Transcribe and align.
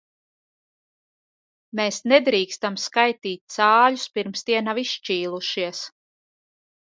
Mēs 1.79 1.99
nedrīkstam 2.11 2.79
skaitīt 2.83 3.43
cāļus, 3.57 4.05
pirms 4.15 4.47
tie 4.47 4.57
nav 4.69 4.83
izšķīlušies. 4.85 5.83